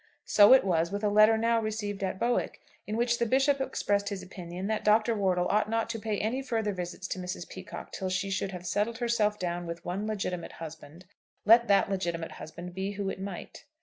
[0.25, 4.09] So it was with a letter now received at Bowick, in which the Bishop expressed
[4.09, 5.13] his opinion that Dr.
[5.15, 7.47] Wortle ought not to pay any further visits to Mrs.
[7.47, 11.05] Peacocke till she should have settled herself down with one legitimate husband,
[11.45, 13.65] let that legitimate husband be who it might.